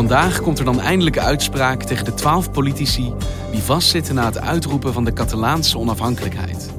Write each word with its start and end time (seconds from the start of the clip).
Vandaag 0.00 0.40
komt 0.40 0.58
er 0.58 0.64
dan 0.64 0.80
eindelijk 0.80 1.18
uitspraak 1.18 1.82
tegen 1.82 2.04
de 2.04 2.14
twaalf 2.14 2.50
politici 2.50 3.12
die 3.50 3.62
vastzitten 3.62 4.14
na 4.14 4.24
het 4.24 4.38
uitroepen 4.38 4.92
van 4.92 5.04
de 5.04 5.12
Catalaanse 5.12 5.78
onafhankelijkheid. 5.78 6.70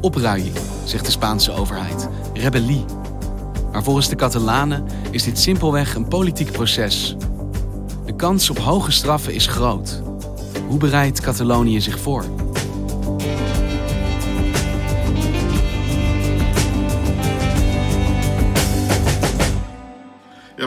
Opruiing, 0.00 0.52
zegt 0.84 1.04
de 1.04 1.10
Spaanse 1.10 1.52
overheid. 1.52 2.08
Rebellie. 2.32 2.84
Maar 3.72 3.82
volgens 3.82 4.08
de 4.08 4.16
Catalanen 4.16 4.84
is 5.10 5.22
dit 5.22 5.38
simpelweg 5.38 5.94
een 5.94 6.08
politiek 6.08 6.52
proces. 6.52 7.16
De 8.04 8.16
kans 8.16 8.50
op 8.50 8.58
hoge 8.58 8.92
straffen 8.92 9.34
is 9.34 9.46
groot. 9.46 10.02
Hoe 10.68 10.78
bereidt 10.78 11.20
Catalonië 11.20 11.80
zich 11.80 11.98
voor? 11.98 12.24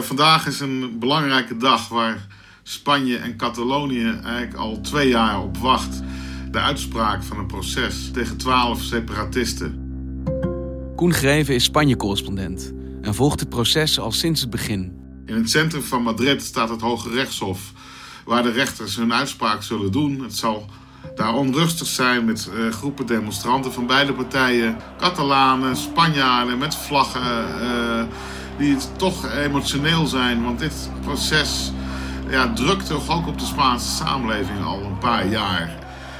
Vandaag 0.08 0.46
is 0.46 0.60
een 0.60 0.98
belangrijke 0.98 1.56
dag 1.56 1.88
waar 1.88 2.26
Spanje 2.62 3.16
en 3.16 3.36
Catalonië 3.36 4.18
eigenlijk 4.24 4.54
al 4.54 4.80
twee 4.80 5.08
jaar 5.08 5.42
op 5.42 5.56
wacht. 5.56 6.02
De 6.50 6.58
uitspraak 6.58 7.22
van 7.22 7.38
een 7.38 7.46
proces 7.46 8.10
tegen 8.12 8.36
twaalf 8.36 8.82
separatisten. 8.82 9.86
Koen 10.96 11.12
Greven 11.12 11.54
is 11.54 11.64
Spanje-correspondent 11.64 12.72
en 13.02 13.14
volgt 13.14 13.40
het 13.40 13.48
proces 13.48 13.98
al 13.98 14.12
sinds 14.12 14.40
het 14.40 14.50
begin. 14.50 14.92
In 15.26 15.34
het 15.34 15.50
centrum 15.50 15.82
van 15.82 16.02
Madrid 16.02 16.42
staat 16.42 16.68
het 16.68 16.80
Hoge 16.80 17.10
Rechtshof, 17.10 17.72
waar 18.24 18.42
de 18.42 18.52
rechters 18.52 18.96
hun 18.96 19.12
uitspraak 19.12 19.62
zullen 19.62 19.92
doen. 19.92 20.22
Het 20.22 20.36
zal 20.36 20.66
daar 21.14 21.34
onrustig 21.34 21.86
zijn 21.86 22.24
met 22.24 22.50
uh, 22.54 22.72
groepen 22.72 23.06
demonstranten 23.06 23.72
van 23.72 23.86
beide 23.86 24.12
partijen. 24.12 24.76
Catalanen, 24.98 25.76
Spanjaarden 25.76 26.58
met 26.58 26.74
vlaggen. 26.74 27.22
Uh, 27.62 28.02
die 28.58 28.76
toch 28.96 29.32
emotioneel 29.32 30.06
zijn. 30.06 30.44
Want 30.44 30.58
dit 30.58 30.90
proces 31.00 31.72
ja, 32.28 32.52
drukt 32.52 32.86
toch 32.86 33.10
ook 33.10 33.26
op 33.26 33.38
de 33.38 33.44
Spaanse 33.44 33.88
samenleving 33.88 34.64
al 34.64 34.82
een 34.82 34.98
paar 34.98 35.26
jaar. 35.26 35.70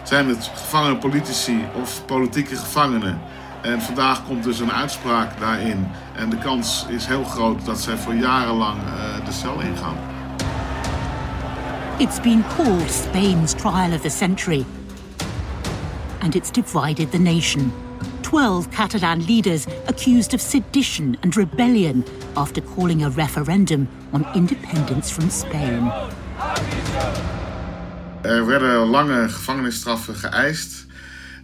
Zijn 0.02 0.28
het 0.28 0.50
gevangene 0.54 0.96
politici 0.96 1.64
of 1.82 2.04
politieke 2.06 2.56
gevangenen? 2.56 3.20
En 3.62 3.82
vandaag 3.82 4.24
komt 4.26 4.44
dus 4.44 4.58
een 4.60 4.72
uitspraak 4.72 5.40
daarin. 5.40 5.88
En 6.14 6.30
de 6.30 6.38
kans 6.38 6.86
is 6.88 7.06
heel 7.06 7.24
groot 7.24 7.64
dat 7.64 7.80
zij 7.80 7.96
voor 7.96 8.14
jarenlang 8.14 8.78
uh, 8.82 9.24
de 9.24 9.32
cel 9.32 9.60
ingaan. 9.60 9.96
It's 11.96 12.20
been 12.20 12.44
called 12.56 12.90
Spain's 12.90 13.52
trial 13.54 13.92
of 13.92 14.00
the 14.00 14.10
century. 14.10 14.64
And 16.18 16.34
it's 16.34 16.50
divided 16.50 17.10
the 17.10 17.18
nation. 17.18 17.87
12 18.28 18.68
Catalan 18.68 19.24
leaders 19.24 19.66
accused 19.86 20.34
of 20.34 20.40
sedition 20.40 21.16
and 21.22 21.34
rebellion 21.36 22.04
after 22.34 22.60
calling 22.60 23.02
a 23.02 23.08
referendum 23.08 23.88
on 24.12 24.26
independence 24.34 25.10
from 25.10 25.30
Spain. 25.30 25.92
Er 28.22 28.46
werden 28.46 28.86
lange 28.86 29.28
gevangenisstraffen 29.28 30.14
geëist. 30.14 30.86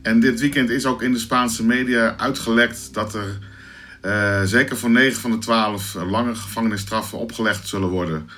En 0.03 0.21
dit 0.21 0.41
weekend 0.41 0.71
is 0.71 0.87
ook 0.87 1.03
in 1.03 1.13
de 1.13 1.19
Spaanse 1.19 1.65
media 1.65 2.17
uitgelekt 2.17 2.95
dat 2.95 3.15
er 3.15 3.39
uh, 4.03 4.43
zeker 4.43 4.77
voor 4.77 4.91
9 4.91 5.21
van 5.21 5.31
de 5.31 5.39
12 5.39 5.95
lange 5.95 6.35
gevangenisstraffen 6.35 7.19
opgelegd 7.19 7.69
zullen 7.69 7.89
worden. 7.89 8.29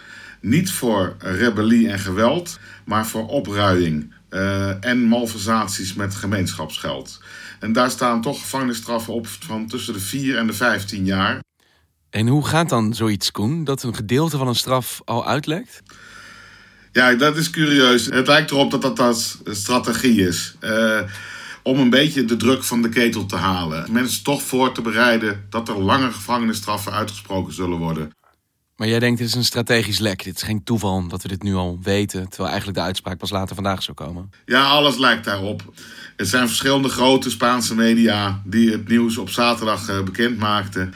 Niet 0.41 0.71
voor 0.71 1.17
rebellie 1.19 1.89
en 1.89 1.99
geweld, 1.99 2.59
maar 2.85 3.07
voor 3.07 3.27
opruiing 3.27 4.13
uh, 4.31 4.85
en 4.85 5.03
malversaties 5.03 5.95
met 5.95 6.15
gemeenschapsgeld. 6.15 7.21
En 7.61 7.73
daar 7.73 7.91
staan 7.91 8.21
toch 8.23 8.41
gevangenisstraffen 8.41 9.15
op 9.15 9.27
van 9.27 9.67
tussen 9.67 9.93
de 9.93 10.01
4 10.01 10.37
en 10.37 10.47
de 10.47 10.53
15 10.53 11.05
jaar. 11.05 11.41
En 12.11 12.27
hoe 12.27 12.47
gaat 12.47 12.69
dan 12.69 12.95
zoiets, 12.95 13.31
Koen? 13.31 13.65
Dat 13.65 13.83
een 13.83 13.95
gedeelte 13.95 14.37
van 14.37 14.49
een 14.49 14.55
straf 14.55 15.01
al 15.05 15.27
uitlekt? 15.27 15.83
Ja, 16.93 17.15
dat 17.15 17.37
is 17.37 17.51
curieus. 17.51 18.07
Het 18.07 18.27
lijkt 18.27 18.51
erop 18.51 18.71
dat 18.71 18.83
dat, 18.83 18.97
dat 18.97 19.41
een 19.45 19.57
strategie 19.57 20.27
is. 20.27 20.57
Uh, 20.61 21.01
om 21.63 21.79
een 21.79 21.91
beetje 21.91 22.25
de 22.25 22.37
druk 22.37 22.65
van 22.65 22.83
de 22.83 22.89
ketel 22.89 23.27
te 23.27 23.37
halen. 23.37 23.93
Mensen 23.93 24.23
toch 24.23 24.43
voor 24.43 24.73
te 24.73 24.83
bereiden 24.83 25.47
dat 25.51 25.69
er 25.69 25.79
lange 25.79 26.13
gevangenisstraffen 26.13 26.93
uitgesproken 26.93 27.53
zullen 27.53 27.79
worden. 27.79 28.11
Maar 28.77 28.89
jij 28.89 28.99
denkt, 28.99 29.19
dit 29.19 29.29
is 29.29 29.35
een 29.35 29.45
strategisch 29.45 29.99
lek. 29.99 30.25
Dit 30.25 30.37
is 30.37 30.43
geen 30.43 30.65
toeval 30.65 31.09
dat 31.09 31.23
we 31.23 31.29
dit 31.29 31.43
nu 31.43 31.55
al 31.55 31.79
weten. 31.83 32.29
Terwijl 32.29 32.49
eigenlijk 32.49 32.79
de 32.79 32.85
uitspraak 32.85 33.19
pas 33.19 33.31
later 33.31 33.55
vandaag 33.55 33.83
zou 33.83 33.97
komen. 33.97 34.31
Ja, 34.45 34.69
alles 34.69 34.97
lijkt 34.97 35.25
daarop. 35.25 35.73
Er 36.17 36.27
zijn 36.27 36.47
verschillende 36.47 36.89
grote 36.89 37.31
Spaanse 37.31 37.75
media 37.75 38.43
die 38.45 38.71
het 38.71 38.89
nieuws 38.89 39.17
op 39.17 39.31
zaterdag 39.31 39.89
uh, 39.89 40.03
bekend 40.03 40.39
maakten. 40.39 40.95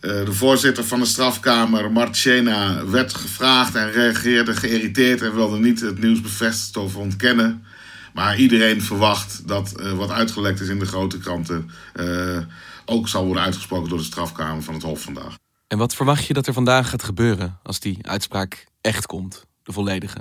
Uh, 0.00 0.24
de 0.24 0.32
voorzitter 0.32 0.84
van 0.84 1.00
de 1.00 1.06
strafkamer, 1.06 1.92
Marchena, 1.92 2.86
werd 2.86 3.14
gevraagd 3.14 3.74
en 3.74 3.92
reageerde 3.92 4.56
geïrriteerd 4.56 5.22
en 5.22 5.34
wilde 5.34 5.58
niet 5.58 5.80
het 5.80 5.98
nieuws 5.98 6.20
bevestigen 6.20 6.82
of 6.82 6.96
ontkennen. 6.96 7.64
Maar 8.14 8.38
iedereen 8.38 8.82
verwacht 8.82 9.48
dat 9.48 9.74
uh, 9.80 9.92
wat 9.92 10.10
uitgelekt 10.10 10.60
is 10.60 10.68
in 10.68 10.78
de 10.78 10.86
grote 10.86 11.18
kranten 11.18 11.70
ook 12.84 13.08
zal 13.08 13.24
worden 13.24 13.42
uitgesproken 13.42 13.88
door 13.88 13.98
de 13.98 14.04
strafkamer 14.04 14.62
van 14.62 14.74
het 14.74 14.82
Hof 14.82 15.02
vandaag. 15.02 15.36
En 15.68 15.78
wat 15.78 15.94
verwacht 15.94 16.26
je 16.26 16.34
dat 16.34 16.46
er 16.46 16.52
vandaag 16.52 16.90
gaat 16.90 17.02
gebeuren 17.02 17.58
als 17.62 17.80
die 17.80 17.98
uitspraak 18.00 18.66
echt 18.80 19.06
komt, 19.06 19.46
de 19.62 19.72
volledige? 19.72 20.18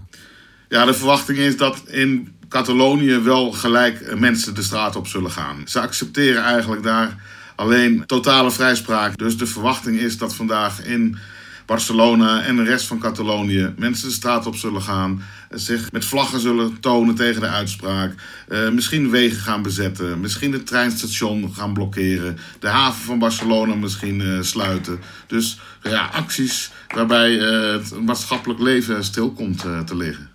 Ja, 0.69 0.85
de 0.85 0.93
verwachting 0.93 1.37
is 1.37 1.57
dat 1.57 1.83
in 1.87 2.35
Catalonië 2.47 3.17
wel 3.17 3.51
gelijk 3.51 4.17
mensen 4.17 4.55
de 4.55 4.63
straat 4.63 4.95
op 4.95 5.07
zullen 5.07 5.31
gaan. 5.31 5.61
Ze 5.65 5.79
accepteren 5.79 6.43
eigenlijk 6.43 6.83
daar 6.83 7.23
alleen 7.55 8.05
totale 8.05 8.51
vrijspraak. 8.51 9.17
Dus 9.17 9.37
de 9.37 9.45
verwachting 9.45 9.99
is 9.99 10.17
dat 10.17 10.35
vandaag 10.35 10.85
in 10.85 11.17
Barcelona 11.65 12.41
en 12.41 12.55
de 12.55 12.63
rest 12.63 12.87
van 12.87 12.99
Catalonië 12.99 13.73
mensen 13.77 14.07
de 14.07 14.13
straat 14.13 14.45
op 14.45 14.55
zullen 14.55 14.81
gaan. 14.81 15.23
Zich 15.49 15.91
met 15.91 16.05
vlaggen 16.05 16.39
zullen 16.39 16.79
tonen 16.79 17.15
tegen 17.15 17.41
de 17.41 17.47
uitspraak. 17.47 18.13
Uh, 18.49 18.69
misschien 18.69 19.09
wegen 19.09 19.37
gaan 19.37 19.61
bezetten. 19.61 20.19
Misschien 20.19 20.51
het 20.51 20.67
treinstation 20.67 21.53
gaan 21.53 21.73
blokkeren. 21.73 22.37
De 22.59 22.67
haven 22.67 23.03
van 23.03 23.19
Barcelona 23.19 23.75
misschien 23.75 24.19
uh, 24.19 24.41
sluiten. 24.41 24.99
Dus 25.27 25.59
ja, 25.83 26.09
acties 26.13 26.71
waarbij 26.95 27.31
het 27.31 28.01
maatschappelijk 28.01 28.59
leven 28.59 29.03
stil 29.03 29.31
komt 29.31 29.59
te 29.85 29.95
liggen. 29.95 30.34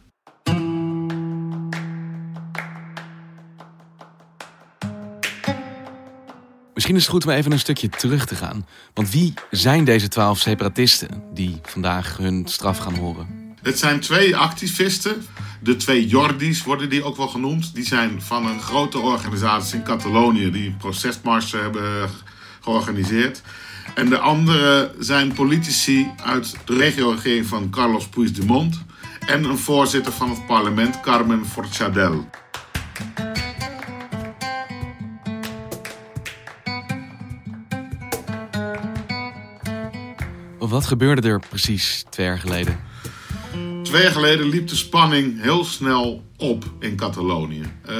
Misschien 6.80 7.00
is 7.00 7.06
het 7.06 7.14
goed 7.14 7.24
om 7.24 7.38
even 7.38 7.52
een 7.52 7.58
stukje 7.58 7.88
terug 7.88 8.26
te 8.26 8.34
gaan. 8.34 8.66
Want 8.94 9.10
wie 9.10 9.34
zijn 9.50 9.84
deze 9.84 10.08
twaalf 10.08 10.38
separatisten 10.38 11.22
die 11.34 11.60
vandaag 11.62 12.16
hun 12.16 12.42
straf 12.46 12.78
gaan 12.78 12.94
horen? 12.94 13.54
Het 13.62 13.78
zijn 13.78 14.00
twee 14.00 14.36
activisten. 14.36 15.26
De 15.62 15.76
twee 15.76 16.06
Jordis 16.06 16.62
worden 16.62 16.90
die 16.90 17.02
ook 17.04 17.16
wel 17.16 17.28
genoemd. 17.28 17.74
Die 17.74 17.84
zijn 17.84 18.22
van 18.22 18.46
een 18.46 18.60
grote 18.60 18.98
organisatie 18.98 19.76
in 19.76 19.82
Catalonië 19.82 20.50
die 20.50 20.74
procesmarsen 20.78 21.60
hebben 21.60 22.10
georganiseerd. 22.60 23.42
En 23.94 24.08
de 24.08 24.18
andere 24.18 24.94
zijn 24.98 25.32
politici 25.32 26.10
uit 26.24 26.56
de 26.64 26.76
regio-regering 26.76 27.46
van 27.46 27.70
Carlos 27.70 28.08
Puigdemont 28.08 28.82
en 29.26 29.44
een 29.44 29.58
voorzitter 29.58 30.12
van 30.12 30.30
het 30.30 30.46
parlement, 30.46 31.00
Carmen 31.00 31.46
Forcadell. 31.46 32.24
Wat 40.80 40.88
gebeurde 40.88 41.28
er 41.28 41.42
precies 41.48 42.04
twee 42.10 42.26
jaar 42.26 42.38
geleden? 42.38 42.80
Twee 43.82 44.02
jaar 44.02 44.10
geleden 44.10 44.48
liep 44.48 44.68
de 44.68 44.76
spanning 44.76 45.42
heel 45.42 45.64
snel 45.64 46.24
op 46.36 46.64
in 46.78 46.96
Catalonië. 46.96 47.60
Uh, 47.60 47.96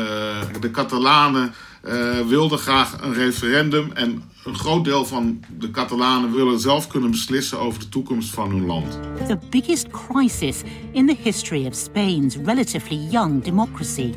de 0.60 0.70
Catalanen 0.70 1.54
uh, 1.84 2.20
wilden 2.20 2.58
graag 2.58 3.00
een 3.00 3.14
referendum 3.14 3.92
en 3.92 4.22
een 4.44 4.54
groot 4.54 4.84
deel 4.84 5.04
van 5.04 5.44
de 5.58 5.70
Catalanen 5.70 6.32
willen 6.32 6.60
zelf 6.60 6.86
kunnen 6.86 7.10
beslissen 7.10 7.58
over 7.58 7.80
de 7.80 7.88
toekomst 7.88 8.30
van 8.30 8.50
hun 8.50 8.66
land. 8.66 8.98
The 9.26 9.38
biggest 9.50 9.86
crisis 9.90 10.62
in 10.92 11.06
the 11.06 11.16
history 11.22 11.66
of 11.66 11.74
Spain's 11.74 12.36
relatively 12.44 13.08
young 13.10 13.44
democracy. 13.44 14.12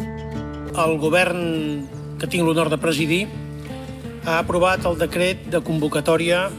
El 0.73 0.97
govern 0.97 1.87
que 2.17 2.27
tinc 2.27 2.43
l'honor 2.43 2.69
de 2.69 2.77
presidir 2.77 3.27
ha 4.23 4.37
aprovat 4.37 4.85
el 4.85 4.97
decret 4.97 5.51
de 5.51 5.61
convocatòria 5.61 6.51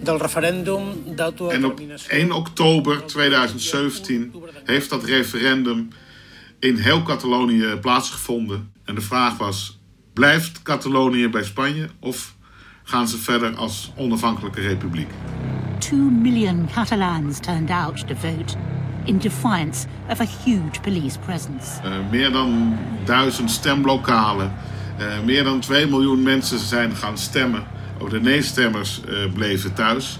del 0.00 0.18
referèndum 0.18 0.82
En 0.82 0.94
op 1.06 1.16
d'autodeterminació. 1.16 2.16
1 2.18 2.32
oktober 2.32 3.04
2017 3.06 4.32
heeft 4.64 4.90
dat 4.90 5.04
referendum 5.04 5.88
in 6.58 6.76
heel 6.76 7.02
Catalonië 7.02 7.76
plaatsgevonden. 7.80 8.72
En 8.84 8.94
de 8.94 9.00
vraag 9.00 9.36
was: 9.36 9.78
blijft 10.12 10.62
Catalonië 10.62 11.28
bij 11.28 11.44
Spanje 11.44 11.88
of 12.00 12.34
gaan 12.84 13.08
ze 13.08 13.18
verder 13.18 13.54
als 13.54 13.92
onafhankelijke 13.96 14.60
republiek? 14.60 15.08
Two 15.78 15.96
million 15.96 16.68
Catalans 16.74 17.38
turned 17.40 17.70
out 17.70 18.06
to 18.06 18.14
vote 18.14 18.54
in 19.04 19.18
defiance 19.18 19.86
of 20.08 20.20
a 20.20 20.26
huge 20.44 20.80
police 20.80 21.18
presence. 21.18 21.80
Eh, 21.82 21.90
meer 22.10 22.32
dan 22.32 22.78
duizend 23.04 23.50
stemlokalen. 23.50 24.52
Eh, 24.98 25.06
meer 25.24 25.44
dan 25.44 25.60
2 25.60 25.86
miljoen 25.86 26.22
mensen 26.22 26.58
zijn 26.58 26.96
gaan 26.96 27.18
stemmen. 27.18 27.66
Ook 27.98 28.10
de 28.10 28.20
nee-stemmers 28.20 29.00
eh, 29.04 29.32
bleven 29.34 29.74
thuis. 29.74 30.18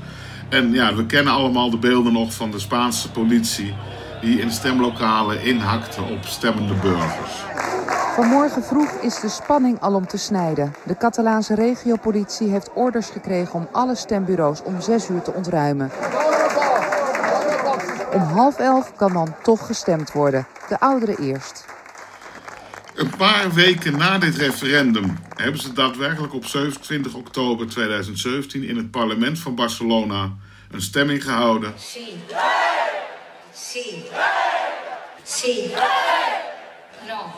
En 0.48 0.72
ja, 0.72 0.94
we 0.94 1.06
kennen 1.06 1.32
allemaal 1.32 1.70
de 1.70 1.78
beelden 1.78 2.12
nog 2.12 2.34
van 2.34 2.50
de 2.50 2.58
Spaanse 2.58 3.10
politie 3.10 3.74
die 4.20 4.40
in 4.40 4.50
stemlokalen 4.50 5.42
inhakte 5.42 6.02
op 6.02 6.24
stemmende 6.24 6.74
burgers. 6.74 7.44
Vanmorgen 8.14 8.62
vroeg 8.62 8.90
is 8.90 9.20
de 9.20 9.28
spanning 9.28 9.80
al 9.80 9.94
om 9.94 10.06
te 10.06 10.18
snijden. 10.18 10.74
De 10.84 10.96
Catalaanse 10.96 11.54
regiopolitie 11.54 12.48
heeft 12.48 12.70
orders 12.74 13.08
gekregen 13.08 13.54
om 13.54 13.68
alle 13.72 13.94
stembureaus 13.94 14.62
om 14.62 14.80
6 14.80 15.08
uur 15.08 15.22
te 15.22 15.32
ontruimen. 15.32 15.90
Om 18.12 18.20
half 18.20 18.58
elf 18.58 18.92
kan 18.96 19.12
dan 19.12 19.34
toch 19.42 19.66
gestemd 19.66 20.12
worden. 20.12 20.46
De 20.68 20.80
ouderen 20.80 21.18
eerst. 21.18 21.75
Een 22.96 23.16
paar 23.16 23.52
weken 23.52 23.96
na 23.96 24.18
dit 24.18 24.36
referendum 24.36 25.18
hebben 25.34 25.60
ze 25.60 25.72
daadwerkelijk 25.72 26.34
op 26.34 26.46
27 26.46 27.14
oktober 27.14 27.68
2017 27.68 28.62
in 28.62 28.76
het 28.76 28.90
parlement 28.90 29.38
van 29.38 29.54
Barcelona 29.54 30.32
een 30.70 30.82
stemming 30.82 31.24
gehouden. 31.24 31.74
Sí. 31.78 32.18
Sí. 33.54 34.04
Sí. 35.22 35.70
No. 37.06 37.32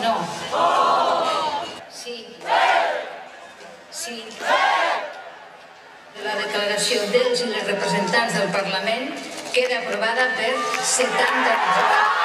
No. 0.00 0.14
Sí. 1.92 2.24
Sí. 3.90 4.22
La 6.22 6.34
declaració 6.38 7.02
dels 7.10 7.40
i 7.42 7.48
les 7.50 7.66
representants 7.66 8.34
del 8.38 8.50
Parlament 8.54 9.10
queda 9.52 9.78
aprovada 9.82 10.26
per 10.38 10.54
70 10.94 12.21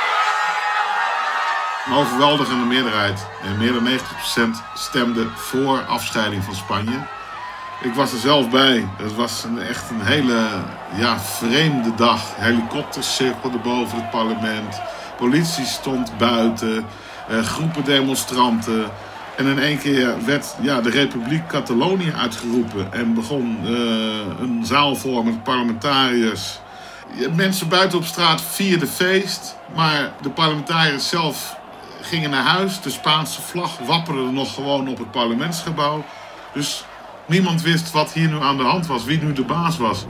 Een 1.87 1.93
overweldigende 1.93 2.65
meerderheid, 2.65 3.27
en 3.43 3.57
meer 3.57 3.73
dan 3.73 3.87
90% 3.87 4.63
stemde 4.73 5.27
voor 5.35 5.85
afscheiding 5.85 6.43
van 6.43 6.55
Spanje. 6.55 7.05
Ik 7.81 7.93
was 7.93 8.11
er 8.11 8.19
zelf 8.19 8.49
bij. 8.49 8.87
Het 8.97 9.15
was 9.15 9.43
een, 9.43 9.61
echt 9.61 9.89
een 9.89 10.01
hele 10.01 10.47
ja, 10.95 11.19
vreemde 11.19 11.95
dag. 11.95 12.21
Helikopters 12.35 13.15
cirkelden 13.15 13.61
boven 13.61 13.97
het 13.97 14.09
parlement. 14.09 14.81
Politie 15.17 15.65
stond 15.65 16.17
buiten. 16.17 16.85
eh, 17.27 17.39
groepen 17.39 17.83
demonstranten. 17.83 18.85
En 19.37 19.45
in 19.45 19.59
één 19.59 19.79
keer 19.79 20.25
werd 20.25 20.55
ja, 20.61 20.81
de 20.81 20.89
Republiek 20.89 21.47
Catalonië 21.47 22.13
uitgeroepen. 22.17 22.93
En 22.93 23.13
begon 23.13 23.59
eh, 23.63 23.69
een 24.39 24.61
zaal 24.65 24.95
vol 24.95 25.23
met 25.23 25.43
parlementariërs. 25.43 26.59
Mensen 27.35 27.69
buiten 27.69 27.97
op 27.97 28.05
straat 28.05 28.41
vierden 28.41 28.87
feest. 28.87 29.55
Maar 29.75 30.11
de 30.21 30.29
parlementariërs 30.29 31.09
zelf 31.09 31.55
gingen 32.07 32.29
naar 32.29 32.43
huis. 32.43 32.81
De 32.81 32.89
Spaanse 32.89 33.41
vlag 33.41 33.77
wapperde 33.77 34.31
nog 34.31 34.53
gewoon 34.53 34.87
op 34.87 34.97
het 34.97 35.11
parlementsgebouw. 35.11 36.05
Dus 36.53 36.83
niemand 37.25 37.61
wist 37.61 37.91
wat 37.91 38.13
hier 38.13 38.29
nu 38.29 38.41
aan 38.41 38.57
de 38.57 38.63
hand 38.63 38.87
was, 38.87 39.03
wie 39.03 39.23
nu 39.23 39.33
de 39.33 39.45
baas 39.45 39.77
was. 39.77 40.05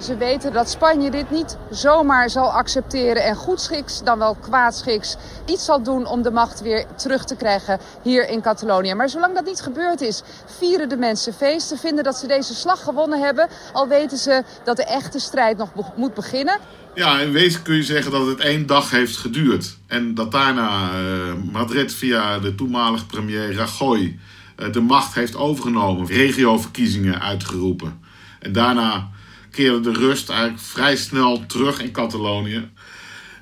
Ze 0.00 0.16
weten 0.16 0.52
dat 0.52 0.70
Spanje 0.70 1.10
dit 1.10 1.30
niet 1.30 1.56
zomaar 1.70 2.30
zal 2.30 2.52
accepteren 2.52 3.24
en 3.24 3.34
goedschiks, 3.34 4.02
dan 4.04 4.18
wel 4.18 4.34
kwaadschiks, 4.34 5.16
iets 5.46 5.64
zal 5.64 5.82
doen 5.82 6.06
om 6.06 6.22
de 6.22 6.30
macht 6.30 6.60
weer 6.60 6.86
terug 6.96 7.24
te 7.24 7.36
krijgen 7.36 7.78
hier 8.02 8.28
in 8.28 8.40
Catalonië. 8.40 8.94
Maar 8.94 9.08
zolang 9.08 9.34
dat 9.34 9.44
niet 9.44 9.60
gebeurd 9.60 10.00
is, 10.00 10.22
vieren 10.58 10.88
de 10.88 10.96
mensen 10.96 11.32
feesten, 11.32 11.78
vinden 11.78 12.04
dat 12.04 12.16
ze 12.16 12.26
deze 12.26 12.54
slag 12.54 12.82
gewonnen 12.82 13.20
hebben, 13.20 13.48
al 13.72 13.88
weten 13.88 14.18
ze 14.18 14.42
dat 14.64 14.76
de 14.76 14.84
echte 14.84 15.18
strijd 15.18 15.56
nog 15.56 15.96
moet 15.96 16.14
beginnen. 16.14 16.58
Ja, 16.94 17.20
in 17.20 17.32
wezen 17.32 17.62
kun 17.62 17.74
je 17.74 17.82
zeggen 17.82 18.12
dat 18.12 18.26
het 18.26 18.40
één 18.40 18.66
dag 18.66 18.90
heeft 18.90 19.16
geduurd. 19.16 19.76
En 19.86 20.14
dat 20.14 20.32
daarna 20.32 20.90
eh, 20.90 21.52
Madrid 21.52 21.94
via 21.94 22.38
de 22.38 22.54
toenmalige 22.54 23.06
premier 23.06 23.54
Rajoy 23.54 24.18
eh, 24.56 24.72
de 24.72 24.80
macht 24.80 25.14
heeft 25.14 25.36
overgenomen. 25.36 26.06
Regioverkiezingen 26.06 27.20
uitgeroepen. 27.20 28.00
En 28.40 28.52
daarna 28.52 29.08
keerde 29.50 29.80
de 29.80 29.92
rust 29.92 30.28
eigenlijk 30.30 30.60
vrij 30.60 30.96
snel 30.96 31.46
terug 31.46 31.82
in 31.82 31.92
Catalonië. 31.92 32.70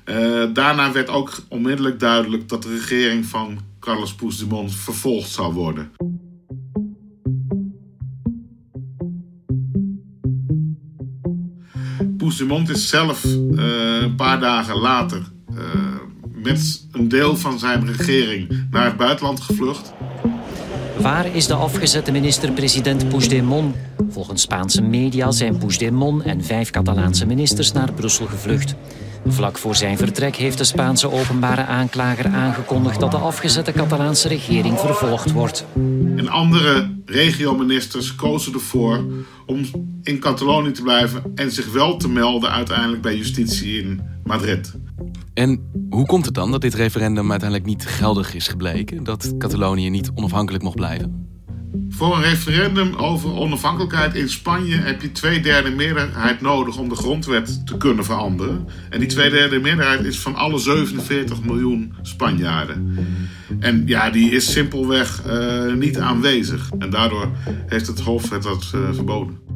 Eh, 0.03 0.43
daarna 0.53 0.91
werd 0.91 1.09
ook 1.09 1.39
onmiddellijk 1.49 1.99
duidelijk 1.99 2.49
dat 2.49 2.63
de 2.63 2.69
regering 2.69 3.25
van 3.25 3.59
Carlos 3.79 4.15
Puigdemont 4.15 4.75
vervolgd 4.75 5.29
zou 5.29 5.53
worden. 5.53 5.91
Puigdemont 12.17 12.69
is 12.69 12.89
zelf 12.89 13.23
eh, 13.23 14.01
een 14.01 14.15
paar 14.15 14.39
dagen 14.39 14.77
later 14.77 15.21
eh, 15.55 15.55
met 16.33 16.87
een 16.91 17.07
deel 17.07 17.37
van 17.37 17.59
zijn 17.59 17.85
regering 17.85 18.67
naar 18.71 18.85
het 18.85 18.97
buitenland 18.97 19.41
gevlucht. 19.41 19.93
Waar 21.01 21.35
is 21.35 21.47
de 21.47 21.53
afgezette 21.53 22.11
minister-president 22.11 23.09
Puigdemont? 23.09 23.75
Volgens 24.09 24.41
Spaanse 24.41 24.81
media 24.81 25.31
zijn 25.31 25.57
Puigdemont 25.57 26.23
en 26.23 26.43
vijf 26.43 26.69
Catalaanse 26.69 27.25
ministers 27.25 27.71
naar 27.71 27.93
Brussel 27.93 28.25
gevlucht. 28.25 28.75
Vlak 29.27 29.57
voor 29.57 29.75
zijn 29.75 29.97
vertrek 29.97 30.35
heeft 30.35 30.57
de 30.57 30.63
Spaanse 30.63 31.11
openbare 31.11 31.65
aanklager 31.65 32.27
aangekondigd 32.27 32.99
dat 32.99 33.11
de 33.11 33.17
afgezette 33.17 33.71
Catalaanse 33.71 34.27
regering 34.27 34.79
vervolgd 34.79 35.31
wordt. 35.31 35.65
En 36.15 36.27
andere 36.27 36.89
regioministers 37.05 38.15
kozen 38.15 38.53
ervoor 38.53 39.05
om 39.45 39.65
in 40.03 40.19
Catalonië 40.19 40.71
te 40.71 40.81
blijven 40.81 41.23
en 41.35 41.51
zich 41.51 41.71
wel 41.71 41.97
te 41.97 42.09
melden 42.09 42.51
uiteindelijk 42.51 43.01
bij 43.01 43.15
justitie 43.15 43.79
in 43.79 44.01
Madrid. 44.23 44.73
En 45.37 45.71
hoe 45.89 46.05
komt 46.05 46.25
het 46.25 46.33
dan 46.33 46.51
dat 46.51 46.61
dit 46.61 46.73
referendum 46.73 47.31
uiteindelijk 47.31 47.69
niet 47.69 47.85
geldig 47.85 48.33
is 48.33 48.47
gebleken? 48.47 49.03
Dat 49.03 49.33
Catalonië 49.37 49.89
niet 49.89 50.11
onafhankelijk 50.15 50.63
mocht 50.63 50.75
blijven? 50.75 51.27
Voor 51.89 52.15
een 52.15 52.21
referendum 52.21 52.95
over 52.95 53.33
onafhankelijkheid 53.33 54.15
in 54.15 54.29
Spanje 54.29 54.75
heb 54.75 55.01
je 55.01 55.11
twee 55.11 55.39
derde 55.39 55.69
meerderheid 55.69 56.41
nodig 56.41 56.77
om 56.77 56.89
de 56.89 56.95
grondwet 56.95 57.65
te 57.65 57.77
kunnen 57.77 58.05
veranderen. 58.05 58.67
En 58.89 58.99
die 58.99 59.07
twee 59.07 59.29
derde 59.29 59.59
meerderheid 59.59 60.03
is 60.03 60.19
van 60.19 60.35
alle 60.35 60.57
47 60.57 61.43
miljoen 61.43 61.93
Spanjaarden. 62.01 62.97
En 63.59 63.83
ja, 63.85 64.09
die 64.09 64.31
is 64.31 64.51
simpelweg 64.51 65.23
eh, 65.25 65.73
niet 65.73 65.97
aanwezig. 65.97 66.69
En 66.79 66.89
daardoor 66.89 67.31
heeft 67.67 67.87
het 67.87 67.99
Hof 67.99 68.29
het 68.29 68.43
dat 68.43 68.71
eh, 68.73 68.93
verboden. 68.93 69.46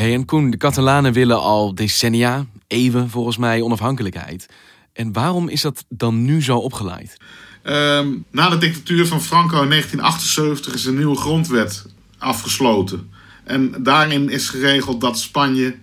Hey, 0.00 0.14
en 0.14 0.24
Koen, 0.24 0.50
de 0.50 0.56
Catalanen 0.56 1.12
willen 1.12 1.40
al 1.40 1.74
decennia, 1.74 2.46
eeuwen 2.66 3.10
volgens 3.10 3.36
mij, 3.36 3.62
onafhankelijkheid. 3.62 4.48
En 4.92 5.12
waarom 5.12 5.48
is 5.48 5.60
dat 5.60 5.84
dan 5.88 6.24
nu 6.24 6.42
zo 6.42 6.56
opgeleid? 6.56 7.16
Ehm, 7.62 8.08
na 8.30 8.48
de 8.48 8.58
dictatuur 8.58 9.06
van 9.06 9.22
Franco 9.22 9.62
in 9.62 9.68
1978 9.68 10.74
is 10.74 10.84
een 10.84 10.96
nieuwe 10.96 11.16
grondwet 11.16 11.86
afgesloten. 12.18 13.10
En 13.44 13.74
daarin 13.78 14.30
is 14.30 14.48
geregeld 14.48 15.00
dat 15.00 15.18
Spanje 15.18 15.76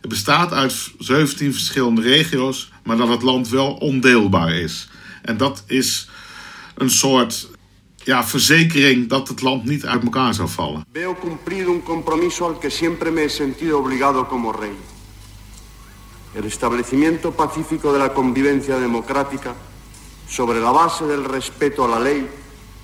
bestaat 0.00 0.52
uit 0.52 0.90
17 0.98 1.52
verschillende 1.52 2.02
regio's, 2.02 2.70
maar 2.82 2.96
dat 2.96 3.08
het 3.08 3.22
land 3.22 3.48
wel 3.48 3.74
ondeelbaar 3.74 4.54
is. 4.54 4.88
En 5.22 5.36
dat 5.36 5.64
is 5.66 6.08
een 6.74 6.90
soort 6.90 7.48
ja, 8.04 8.24
verzekering 8.24 9.08
dat 9.08 9.28
het 9.28 9.42
land 9.42 9.64
niet 9.64 9.86
uit 9.86 10.02
elkaar 10.02 10.34
zou 10.34 10.48
vallen. 10.48 10.84
Veo 10.92 11.16
cumplido 11.20 11.70
un 11.70 11.82
compromiso 11.82 12.46
al 12.46 12.58
que 12.58 12.70
siempre 12.70 13.10
me 13.10 13.22
he 13.22 13.28
sentido 13.28 13.78
obligado 13.78 14.26
como 14.26 14.52
rey. 14.52 14.76
El 16.32 16.44
establecimiento 16.44 17.30
pacífico 17.30 17.92
de 17.92 17.98
la 17.98 18.12
convivencia 18.12 18.78
democrática 18.78 19.54
sobre 20.26 20.60
la 20.60 20.72
base 20.72 21.06
del 21.06 21.24
respeto 21.24 21.84
a 21.84 21.88
la 21.88 22.00
ley, 22.00 22.26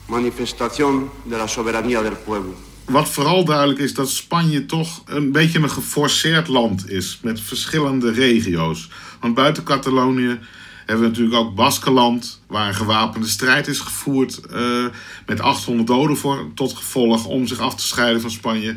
manifestación 0.09 1.11
de 1.25 1.37
la 1.37 1.49
soberanía 1.49 2.03
del 2.03 2.17
pueblo. 2.17 2.55
Wat 2.91 3.09
vooral 3.09 3.45
duidelijk 3.45 3.79
is 3.79 3.95
dat 3.95 4.11
Spanje 4.11 4.67
toch 4.67 5.03
een 5.05 5.33
beetje 5.33 5.59
een 5.59 5.71
geforceerd 5.71 6.49
land 6.49 6.91
is 6.91 7.19
met 7.23 7.41
verschillende 7.41 8.13
regio's. 8.13 8.91
Want 9.21 9.35
buiten 9.35 9.63
Catalonië 9.63 10.39
hebben 10.87 11.09
natuurlijk 11.09 11.37
ook 11.37 11.55
Baskeland, 11.55 12.41
waar 12.47 12.69
een 12.69 12.75
gewapende 12.75 13.29
strijd 13.29 13.67
is 13.67 13.79
gevoerd 13.81 14.41
eh, 14.41 14.85
met 15.27 15.41
800 15.41 15.87
doden 15.87 16.17
voor, 16.17 16.51
tot 16.55 16.77
gevolg 16.77 17.25
om 17.25 17.47
zich 17.47 17.59
af 17.59 17.75
te 17.75 17.87
scheiden 17.87 18.21
van 18.21 18.31
Spanje. 18.31 18.77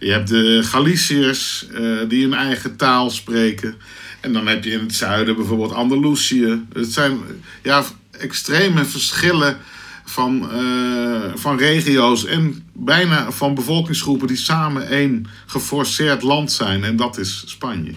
Je 0.00 0.10
hebt 0.10 0.28
de 0.28 0.60
Galiciërs 0.62 1.66
eh, 1.74 1.82
die 2.08 2.24
een 2.24 2.34
eigen 2.34 2.76
taal 2.76 3.10
spreken. 3.10 3.74
En 4.20 4.32
dan 4.32 4.46
heb 4.46 4.64
je 4.64 4.70
in 4.70 4.80
het 4.80 4.94
zuiden 4.94 5.36
bijvoorbeeld 5.36 5.72
Andalusië. 5.72 6.64
Het 6.72 6.92
zijn 6.92 7.18
ja, 7.62 7.84
extreme 8.10 8.84
verschillen 8.84 9.56
van, 10.04 10.48
uh, 10.52 11.20
van 11.34 11.58
regio's 11.58 12.24
en 12.24 12.68
bijna 12.72 13.32
van 13.32 13.54
bevolkingsgroepen 13.54 14.26
die 14.26 14.36
samen 14.36 14.88
één 14.88 15.26
geforceerd 15.46 16.22
land 16.22 16.52
zijn. 16.52 16.84
En 16.84 16.96
dat 16.96 17.18
is 17.18 17.42
Spanje. 17.46 17.92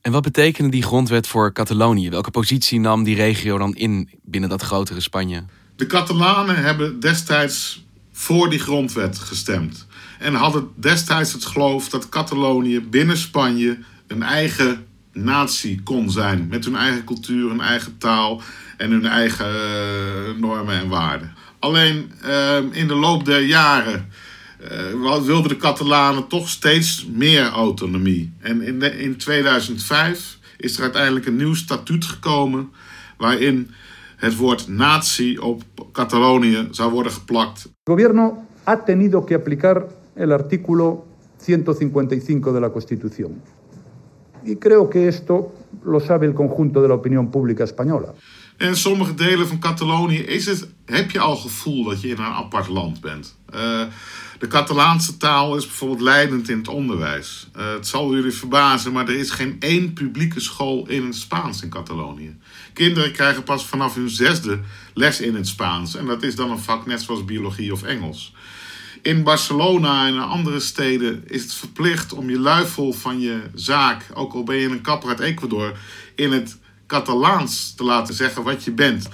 En 0.00 0.12
wat 0.12 0.22
betekende 0.22 0.70
die 0.70 0.82
grondwet 0.82 1.26
voor 1.26 1.52
Catalonië? 1.52 2.10
Welke 2.10 2.30
positie 2.30 2.80
nam 2.80 3.04
die 3.04 3.16
regio 3.16 3.58
dan 3.58 3.74
in 3.74 4.10
binnen 4.22 4.50
dat 4.50 4.62
grotere 4.62 5.00
Spanje? 5.00 5.44
De 5.76 5.86
Catalanen 5.86 6.62
hebben 6.62 7.00
destijds 7.00 7.86
voor 8.12 8.50
die 8.50 8.58
grondwet 8.58 9.18
gestemd. 9.18 9.86
En 10.18 10.34
hadden 10.34 10.68
destijds 10.74 11.32
het 11.32 11.44
geloof 11.44 11.88
dat 11.88 12.08
Catalonië 12.08 12.80
binnen 12.80 13.16
Spanje 13.16 13.78
een 14.06 14.22
eigen 14.22 14.86
natie 15.12 15.82
kon 15.82 16.10
zijn. 16.10 16.46
Met 16.48 16.64
hun 16.64 16.76
eigen 16.76 17.04
cultuur, 17.04 17.48
hun 17.48 17.60
eigen 17.60 17.98
taal 17.98 18.42
en 18.76 18.90
hun 18.90 19.06
eigen 19.06 19.46
uh, 19.46 20.40
normen 20.40 20.74
en 20.74 20.88
waarden. 20.88 21.34
Alleen 21.58 22.12
uh, 22.24 22.56
in 22.70 22.88
de 22.88 22.94
loop 22.94 23.24
der 23.24 23.42
jaren 23.42 24.08
uh, 24.60 25.22
wilden 25.24 25.48
de 25.48 25.56
Catalanen 25.56 26.26
toch 26.26 26.48
steeds 26.48 27.08
meer 27.12 27.48
autonomie. 27.48 28.32
En 28.38 28.62
in, 28.62 28.78
de, 28.78 28.98
in 28.98 29.16
2005 29.16 30.38
is 30.56 30.76
er 30.76 30.82
uiteindelijk 30.82 31.26
een 31.26 31.36
nieuw 31.36 31.54
statuut 31.54 32.04
gekomen 32.04 32.72
waarin 33.16 33.70
het 34.16 34.36
woord 34.36 34.68
natie 34.68 35.42
op 35.42 35.62
Catalonië 35.92 36.68
zou 36.70 36.92
worden 36.92 37.12
geplakt. 37.12 37.62
Het 37.62 37.72
gobierno 37.84 38.44
ha 38.64 38.84
tenido 38.84 39.24
que 39.24 39.34
aplicar 39.34 39.86
el 40.14 40.32
artículo 40.32 41.06
155 41.36 42.52
de 42.52 42.60
la 42.60 42.70
Constitución. 42.70 43.42
Y 44.44 44.56
creo 44.56 44.88
que 44.88 45.08
esto 45.08 45.52
lo 45.84 46.00
sabe 46.00 46.26
el 46.26 46.34
conjunto 46.34 46.80
de 46.82 46.88
la 46.88 46.94
opinión 46.94 47.30
pública 47.30 47.64
española. 47.64 48.14
In 48.58 48.76
sommige 48.76 49.14
delen 49.14 49.48
van 49.48 49.58
Catalonië 49.58 50.18
is 50.18 50.46
het, 50.46 50.68
heb 50.84 51.10
je 51.10 51.20
al 51.20 51.36
gevoel 51.36 51.84
dat 51.84 52.00
je 52.00 52.08
in 52.08 52.18
een 52.18 52.24
apart 52.24 52.68
land 52.68 53.00
bent. 53.00 53.36
Uh, 53.54 53.82
de 54.38 54.46
Catalaanse 54.48 55.16
taal 55.16 55.56
is 55.56 55.66
bijvoorbeeld 55.66 56.00
leidend 56.00 56.48
in 56.48 56.58
het 56.58 56.68
onderwijs. 56.68 57.48
Uh, 57.56 57.72
het 57.72 57.86
zal 57.86 58.14
jullie 58.14 58.32
verbazen, 58.32 58.92
maar 58.92 59.08
er 59.08 59.16
is 59.16 59.30
geen 59.30 59.56
één 59.60 59.92
publieke 59.92 60.40
school 60.40 60.88
in 60.88 61.04
het 61.04 61.14
Spaans 61.14 61.62
in 61.62 61.68
Catalonië. 61.68 62.36
Kinderen 62.72 63.12
krijgen 63.12 63.42
pas 63.42 63.66
vanaf 63.66 63.94
hun 63.94 64.10
zesde 64.10 64.60
les 64.94 65.20
in 65.20 65.34
het 65.34 65.48
Spaans. 65.48 65.96
En 65.96 66.06
dat 66.06 66.22
is 66.22 66.34
dan 66.34 66.50
een 66.50 66.58
vak 66.58 66.86
net 66.86 67.02
zoals 67.02 67.24
biologie 67.24 67.72
of 67.72 67.82
Engels. 67.82 68.34
In 69.02 69.22
Barcelona 69.22 70.06
en 70.06 70.18
andere 70.18 70.60
steden 70.60 71.22
is 71.26 71.42
het 71.42 71.54
verplicht 71.54 72.12
om 72.12 72.30
je 72.30 72.38
luifel 72.38 72.92
van 72.92 73.20
je 73.20 73.40
zaak, 73.54 74.06
ook 74.14 74.32
al 74.32 74.42
ben 74.42 74.56
je 74.56 74.68
een 74.68 74.80
kapper 74.80 75.08
uit 75.08 75.20
Ecuador, 75.20 75.76
in 76.14 76.32
het 76.32 76.58
Catalaans 76.88 77.74
te 77.74 77.84
laten 77.84 78.14
zeggen 78.14 78.42
wat 78.42 78.64
je 78.64 78.70
bent. 78.70 79.08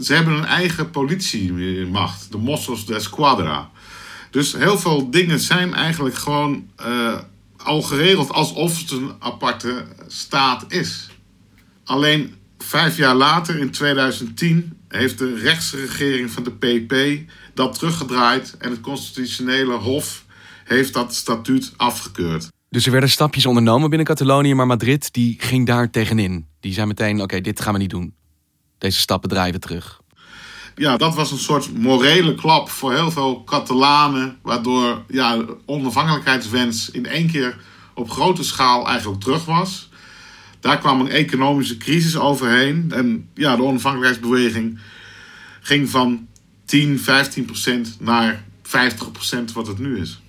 Ze 0.00 0.14
hebben 0.14 0.34
een 0.34 0.44
eigen 0.44 0.90
politiemacht, 0.90 2.32
de 2.32 2.38
Mossos 2.38 2.86
de. 2.86 3.70
Dus 4.30 4.52
heel 4.52 4.78
veel 4.78 5.10
dingen 5.10 5.40
zijn 5.40 5.74
eigenlijk 5.74 6.14
gewoon 6.14 6.68
uh, 6.86 7.18
al 7.56 7.82
geregeld 7.82 8.32
alsof 8.32 8.78
het 8.78 8.90
een 8.90 9.12
aparte 9.18 9.84
staat 10.06 10.64
is. 10.68 11.08
Alleen 11.84 12.34
vijf 12.58 12.96
jaar 12.96 13.14
later, 13.14 13.58
in 13.58 13.70
2010, 13.70 14.78
heeft 14.88 15.18
de 15.18 15.34
rechtse 15.34 15.76
regering 15.76 16.30
van 16.30 16.42
de 16.42 16.50
PP 16.50 17.20
dat 17.54 17.74
teruggedraaid 17.78 18.56
en 18.58 18.70
het 18.70 18.80
constitutionele 18.80 19.74
hof 19.74 20.24
heeft 20.64 20.92
dat 20.92 21.14
statuut 21.14 21.72
afgekeurd. 21.76 22.53
Dus 22.74 22.86
er 22.86 22.92
werden 22.92 23.10
stapjes 23.10 23.46
ondernomen 23.46 23.88
binnen 23.88 24.06
Catalonië, 24.06 24.54
maar 24.54 24.66
Madrid 24.66 25.12
die 25.12 25.34
ging 25.38 25.66
daar 25.66 25.90
tegenin. 25.90 26.46
Die 26.60 26.72
zei 26.72 26.86
meteen: 26.86 27.20
oké, 27.22 27.40
dit 27.40 27.60
gaan 27.60 27.72
we 27.72 27.78
niet 27.78 27.90
doen. 27.90 28.14
Deze 28.78 28.98
stappen 28.98 29.28
draaien 29.28 29.52
we 29.52 29.58
terug. 29.58 30.00
Ja, 30.74 30.96
dat 30.96 31.14
was 31.14 31.30
een 31.30 31.38
soort 31.38 31.78
morele 31.78 32.34
klap 32.34 32.70
voor 32.70 32.92
heel 32.92 33.10
veel 33.10 33.44
Catalanen, 33.44 34.38
waardoor 34.42 35.04
ja, 35.08 35.44
onafhankelijkheidswens 35.66 36.90
in 36.90 37.06
één 37.06 37.30
keer 37.30 37.56
op 37.94 38.10
grote 38.10 38.44
schaal 38.44 38.88
eigenlijk 38.88 39.20
terug 39.20 39.44
was. 39.44 39.88
Daar 40.60 40.78
kwam 40.78 41.00
een 41.00 41.10
economische 41.10 41.76
crisis 41.76 42.16
overheen 42.16 42.92
en 42.92 43.28
ja, 43.34 43.56
de 43.56 43.62
onafhankelijkheidsbeweging 43.62 44.78
ging 45.60 45.90
van 45.90 46.26
10, 46.64 47.00
15 47.00 47.44
procent 47.44 47.96
naar 48.00 48.44
50 48.62 49.12
procent 49.12 49.52
wat 49.52 49.66
het 49.66 49.78
nu 49.78 50.00
is. 50.00 50.22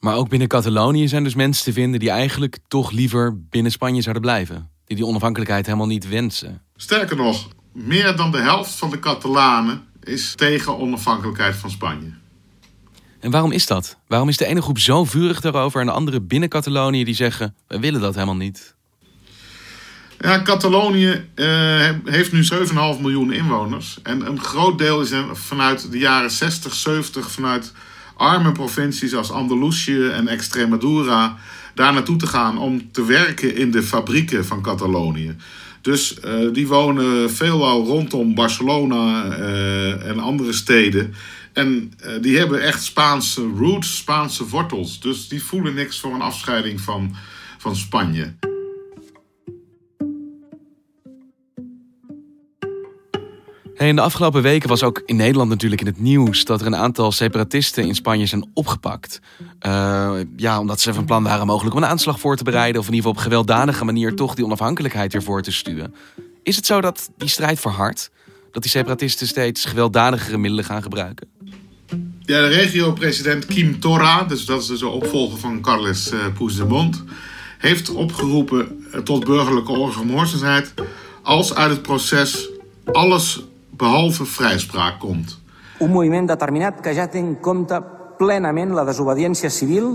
Maar 0.00 0.14
ook 0.16 0.28
binnen 0.28 0.48
Catalonië 0.48 1.08
zijn 1.08 1.24
dus 1.24 1.34
mensen 1.34 1.64
te 1.64 1.72
vinden 1.72 2.00
die 2.00 2.10
eigenlijk 2.10 2.58
toch 2.68 2.90
liever 2.90 3.38
binnen 3.48 3.72
Spanje 3.72 4.02
zouden 4.02 4.22
blijven. 4.22 4.70
Die 4.84 4.96
die 4.96 5.06
onafhankelijkheid 5.06 5.66
helemaal 5.66 5.86
niet 5.86 6.08
wensen. 6.08 6.62
Sterker 6.76 7.16
nog, 7.16 7.48
meer 7.72 8.16
dan 8.16 8.30
de 8.30 8.38
helft 8.38 8.70
van 8.70 8.90
de 8.90 8.98
Catalanen 8.98 9.82
is 10.02 10.34
tegen 10.34 10.78
onafhankelijkheid 10.78 11.56
van 11.56 11.70
Spanje. 11.70 12.12
En 13.20 13.30
waarom 13.30 13.52
is 13.52 13.66
dat? 13.66 13.96
Waarom 14.06 14.28
is 14.28 14.36
de 14.36 14.46
ene 14.46 14.62
groep 14.62 14.78
zo 14.78 15.04
vurig 15.04 15.40
daarover 15.40 15.80
en 15.80 15.86
de 15.86 15.92
andere 15.92 16.20
binnen 16.20 16.48
Catalonië 16.48 17.04
die 17.04 17.14
zeggen: 17.14 17.54
we 17.66 17.78
willen 17.78 18.00
dat 18.00 18.14
helemaal 18.14 18.36
niet? 18.36 18.76
Ja, 20.20 20.42
Catalonië 20.42 21.28
uh, 21.34 21.90
heeft 22.04 22.32
nu 22.32 22.48
7,5 22.52 22.70
miljoen 23.00 23.32
inwoners. 23.32 23.98
En 24.02 24.26
een 24.26 24.40
groot 24.40 24.78
deel 24.78 25.00
is 25.00 25.12
vanuit 25.32 25.90
de 25.90 25.98
jaren 25.98 26.30
60, 26.30 26.74
70, 26.74 27.30
vanuit 27.30 27.72
arme 28.18 28.52
provincies 28.52 29.14
als 29.14 29.30
Andalusië 29.30 30.08
en 30.08 30.28
Extremadura 30.28 31.36
daar 31.74 31.92
naartoe 31.92 32.16
te 32.16 32.26
gaan 32.26 32.58
om 32.58 32.92
te 32.92 33.04
werken 33.04 33.56
in 33.56 33.70
de 33.70 33.82
fabrieken 33.82 34.46
van 34.46 34.62
Catalonië. 34.62 35.36
Dus 35.80 36.16
uh, 36.24 36.52
die 36.52 36.66
wonen 36.66 37.32
veelal 37.32 37.84
rondom 37.84 38.34
Barcelona 38.34 39.24
uh, 39.38 40.08
en 40.08 40.18
andere 40.18 40.52
steden. 40.52 41.14
En 41.52 41.92
uh, 42.06 42.22
die 42.22 42.38
hebben 42.38 42.62
echt 42.62 42.82
Spaanse 42.82 43.50
roots, 43.56 43.96
Spaanse 43.96 44.48
wortels. 44.48 45.00
Dus 45.00 45.28
die 45.28 45.42
voelen 45.42 45.74
niks 45.74 46.00
voor 46.00 46.14
een 46.14 46.20
afscheiding 46.20 46.80
van, 46.80 47.16
van 47.58 47.76
Spanje. 47.76 48.47
In 53.86 53.96
de 53.96 54.02
afgelopen 54.02 54.42
weken 54.42 54.68
was 54.68 54.82
ook 54.82 55.02
in 55.06 55.16
Nederland 55.16 55.48
natuurlijk 55.48 55.80
in 55.80 55.86
het 55.86 56.00
nieuws 56.00 56.44
dat 56.44 56.60
er 56.60 56.66
een 56.66 56.76
aantal 56.76 57.12
separatisten 57.12 57.84
in 57.84 57.94
Spanje 57.94 58.26
zijn 58.26 58.50
opgepakt. 58.54 59.20
Uh, 59.66 60.10
ja, 60.36 60.60
omdat 60.60 60.80
ze 60.80 60.94
van 60.94 61.04
plan 61.04 61.22
waren 61.22 61.46
mogelijk 61.46 61.76
om 61.76 61.82
een 61.82 61.88
aanslag 61.88 62.20
voor 62.20 62.36
te 62.36 62.44
bereiden, 62.44 62.80
of 62.80 62.86
in 62.86 62.94
ieder 62.94 63.08
geval 63.08 63.22
op 63.22 63.30
gewelddadige 63.30 63.84
manier 63.84 64.14
toch 64.14 64.34
die 64.34 64.44
onafhankelijkheid 64.44 65.14
ervoor 65.14 65.42
te 65.42 65.52
stuwen. 65.52 65.94
Is 66.42 66.56
het 66.56 66.66
zo 66.66 66.80
dat 66.80 67.10
die 67.16 67.28
strijd 67.28 67.60
verhardt? 67.60 68.10
Dat 68.52 68.62
die 68.62 68.70
separatisten 68.70 69.26
steeds 69.26 69.64
gewelddadigere 69.64 70.38
middelen 70.38 70.64
gaan 70.64 70.82
gebruiken? 70.82 71.28
Ja, 72.20 72.40
de 72.40 72.46
regio-president 72.46 73.46
Kim 73.46 73.80
Torra, 73.80 74.24
dus 74.24 74.44
dat 74.44 74.60
is 74.60 74.66
dus 74.66 74.78
de 74.78 74.88
opvolger 74.88 75.38
van 75.38 75.60
Carles 75.60 76.12
uh, 76.12 76.26
Puigdemont, 76.38 77.04
heeft 77.58 77.90
opgeroepen 77.90 78.86
tot 79.04 79.24
burgerlijke 79.24 79.72
ongehoorzaamheid 79.72 80.74
als 81.22 81.54
uit 81.54 81.70
het 81.70 81.82
proces 81.82 82.48
alles 82.84 83.40
behalve 83.78 84.24
vrijspraak 84.24 84.98
komt. 85.00 85.38
Un 85.80 85.90
moviment 85.90 86.28
determinat 86.28 86.80
que 86.82 86.94
ja 86.94 87.06
té 87.06 87.20
en 87.22 87.36
compte 87.40 87.78
plenament 88.18 88.74
la 88.74 88.84
desobediència 88.84 89.50
civil 89.50 89.94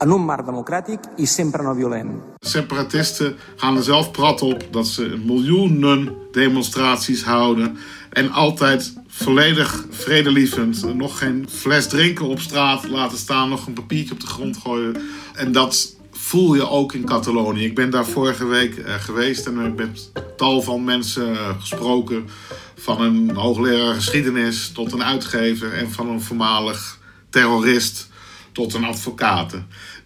en 0.00 0.12
un 0.12 0.24
marc 0.24 0.46
democràtic 0.48 1.06
i 1.20 1.26
sempre 1.28 1.64
no 1.64 1.74
violent. 1.76 2.12
Separatisten 2.40 3.36
gaan 3.56 3.76
er 3.76 3.82
zelf 3.82 4.10
prat 4.10 4.42
op 4.42 4.64
dat 4.70 4.86
ze 4.86 5.20
miljoenen 5.24 6.14
demonstraties 6.32 7.24
houden 7.24 7.76
en 8.10 8.30
altijd 8.30 8.92
volledig 9.08 9.86
vredelievend 9.90 10.94
nog 10.94 11.18
geen 11.18 11.46
fles 11.48 11.88
drinken 11.88 12.26
op 12.26 12.40
straat 12.40 12.88
laten 12.88 13.18
staan, 13.18 13.48
nog 13.48 13.66
een 13.66 13.72
papiertje 13.72 14.14
op 14.14 14.20
de 14.20 14.26
grond 14.26 14.56
gooien. 14.56 14.96
En 15.34 15.52
dat 15.52 15.96
voel 16.30 16.54
je 16.54 16.68
ook 16.68 16.92
in 16.92 17.04
Catalonië. 17.04 17.64
Ik 17.64 17.74
ben 17.74 17.90
daar 17.90 18.06
vorige 18.06 18.46
week 18.46 18.76
uh, 18.76 18.94
geweest 18.94 19.46
en 19.46 19.56
heb 19.56 19.76
met 19.76 20.10
tal 20.36 20.62
van 20.62 20.84
mensen 20.84 21.32
uh, 21.32 21.48
gesproken 21.60 22.28
van 22.76 23.00
een 23.00 23.30
hoogleraar 23.34 23.94
geschiedenis 23.94 24.70
tot 24.72 24.92
een 24.92 25.04
uitgever 25.04 25.72
en 25.72 25.90
van 25.90 26.08
een 26.08 26.20
voormalig 26.20 26.98
terrorist 27.30 28.08
tot 28.52 28.74
een 28.74 28.84
advocaat. 28.84 29.54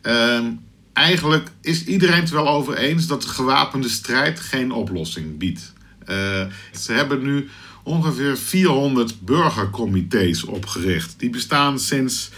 Uh, 0.02 0.46
eigenlijk 0.92 1.50
is 1.60 1.84
iedereen 1.84 2.20
het 2.20 2.30
wel 2.30 2.48
over 2.48 2.76
eens 2.76 3.06
dat 3.06 3.22
de 3.22 3.28
gewapende 3.28 3.88
strijd 3.88 4.40
geen 4.40 4.72
oplossing 4.72 5.38
biedt. 5.38 5.72
Uh, 6.08 6.42
ze 6.78 6.92
hebben 6.92 7.22
nu 7.22 7.48
ongeveer 7.82 8.36
400 8.36 9.20
burgercomité's 9.20 10.44
opgericht. 10.44 11.14
Die 11.16 11.30
bestaan 11.30 11.78
sinds 11.78 12.30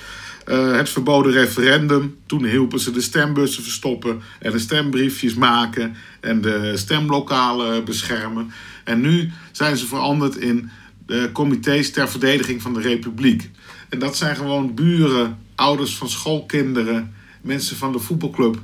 uh, 0.49 0.77
het 0.77 0.89
verboden 0.89 1.33
referendum. 1.33 2.17
Toen 2.27 2.45
hielpen 2.45 2.81
ze 2.81 2.91
de 2.91 3.01
stembussen 3.01 3.63
verstoppen 3.63 4.23
en 4.39 4.53
de 4.53 4.59
stembriefjes 4.59 5.35
maken 5.35 5.97
en 6.21 6.41
de 6.41 6.73
stemlokalen 6.77 7.85
beschermen. 7.85 8.53
En 8.85 9.01
nu 9.01 9.31
zijn 9.53 9.77
ze 9.77 9.87
veranderd 9.87 10.37
in 10.37 10.71
de 11.07 11.31
comité's 11.33 11.91
ter 11.91 12.09
verdediging 12.09 12.63
van 12.63 12.75
de 12.75 12.81
republiek. 12.81 13.51
En 13.89 13.99
dat 13.99 14.17
zijn 14.17 14.37
gewoon 14.37 14.75
buren, 14.75 15.39
ouders 15.55 15.97
van 15.97 16.09
schoolkinderen, 16.09 17.15
mensen 17.41 17.77
van 17.77 17.93
de 17.93 17.99
voetbalclub. 17.99 18.59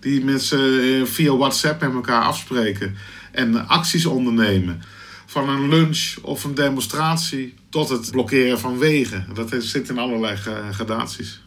Die 0.00 0.24
mensen 0.24 0.80
eh, 0.80 1.04
via 1.04 1.36
WhatsApp 1.36 1.80
met 1.80 1.92
elkaar 1.92 2.22
afspreken 2.22 2.96
en 3.32 3.68
acties 3.68 4.06
ondernemen. 4.06 4.82
Van 5.26 5.48
een 5.48 5.68
lunch 5.68 6.14
of 6.22 6.44
een 6.44 6.54
demonstratie 6.54 7.54
tot 7.76 7.88
het 7.88 8.10
blokkeren 8.10 8.58
van 8.58 8.78
wegen. 8.78 9.26
Dat 9.34 9.54
zit 9.58 9.88
in 9.88 9.98
allerlei 9.98 10.36
gradaties. 10.70 11.42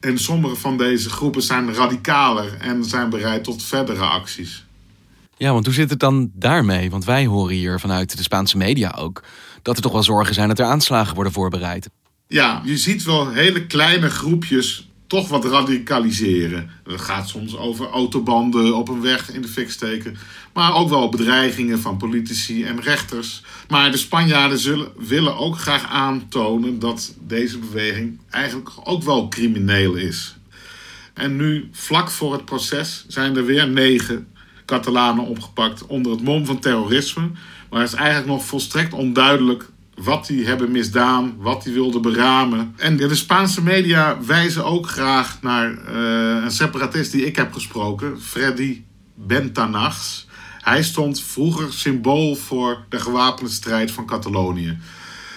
En 0.00 0.18
sommige 0.18 0.56
van 0.56 0.78
deze 0.78 1.10
groepen 1.10 1.42
zijn 1.42 1.74
radicaler 1.74 2.56
en 2.58 2.84
zijn 2.84 3.10
bereid 3.10 3.44
tot 3.44 3.62
verdere 3.62 4.04
acties. 4.04 4.64
Ja, 5.36 5.52
want 5.52 5.64
hoe 5.64 5.74
zit 5.74 5.90
het 5.90 6.00
dan 6.00 6.30
daarmee? 6.34 6.90
Want 6.90 7.04
wij 7.04 7.26
horen 7.26 7.54
hier 7.54 7.80
vanuit 7.80 8.16
de 8.16 8.22
Spaanse 8.22 8.56
media 8.56 8.94
ook 8.98 9.22
dat 9.62 9.76
er 9.76 9.82
toch 9.82 9.92
wel 9.92 10.02
zorgen 10.02 10.34
zijn 10.34 10.48
dat 10.48 10.58
er 10.58 10.64
aanslagen 10.64 11.14
worden 11.14 11.32
voorbereid. 11.32 11.90
Ja, 12.26 12.62
je 12.64 12.76
ziet 12.76 13.04
wel 13.04 13.30
hele 13.30 13.66
kleine 13.66 14.10
groepjes 14.10 14.90
toch 15.12 15.28
wat 15.28 15.44
radicaliseren. 15.44 16.70
Dat 16.84 17.00
gaat 17.00 17.28
soms 17.28 17.56
over 17.56 17.88
autobanden 17.88 18.76
op 18.76 18.88
een 18.88 19.00
weg 19.00 19.32
in 19.32 19.42
de 19.42 19.48
fik 19.48 19.70
steken. 19.70 20.16
Maar 20.52 20.74
ook 20.74 20.88
wel 20.88 21.08
bedreigingen 21.08 21.80
van 21.80 21.96
politici 21.96 22.64
en 22.64 22.80
rechters. 22.80 23.42
Maar 23.68 23.90
de 23.90 23.96
Spanjaarden 23.96 24.58
zullen, 24.58 24.88
willen 24.96 25.36
ook 25.36 25.58
graag 25.58 25.88
aantonen 25.88 26.78
dat 26.78 27.14
deze 27.20 27.58
beweging 27.58 28.20
eigenlijk 28.30 28.70
ook 28.84 29.02
wel 29.02 29.28
crimineel 29.28 29.94
is. 29.94 30.36
En 31.14 31.36
nu, 31.36 31.68
vlak 31.72 32.10
voor 32.10 32.32
het 32.32 32.44
proces, 32.44 33.04
zijn 33.08 33.36
er 33.36 33.44
weer 33.44 33.68
negen 33.68 34.28
Catalanen 34.64 35.24
opgepakt 35.24 35.86
onder 35.86 36.12
het 36.12 36.22
mom 36.22 36.46
van 36.46 36.58
terrorisme. 36.58 37.30
Maar 37.70 37.80
het 37.80 37.92
is 37.92 37.98
eigenlijk 37.98 38.26
nog 38.26 38.44
volstrekt 38.44 38.92
onduidelijk 38.92 39.68
wat 39.94 40.26
die 40.26 40.46
hebben 40.46 40.70
misdaan, 40.70 41.34
wat 41.38 41.62
die 41.62 41.72
wilden 41.72 42.02
beramen. 42.02 42.74
En 42.76 42.96
de 42.96 43.14
Spaanse 43.14 43.62
media 43.62 44.18
wijzen 44.24 44.64
ook 44.64 44.88
graag 44.88 45.42
naar 45.42 45.70
uh, 45.70 46.42
een 46.44 46.50
separatist 46.50 47.12
die 47.12 47.26
ik 47.26 47.36
heb 47.36 47.52
gesproken, 47.52 48.20
Freddy 48.20 48.82
Bentanax. 49.14 50.26
Hij 50.60 50.82
stond 50.82 51.22
vroeger 51.22 51.72
symbool 51.72 52.34
voor 52.34 52.84
de 52.88 53.00
gewapende 53.00 53.50
strijd 53.50 53.90
van 53.90 54.06
Catalonië. 54.06 54.78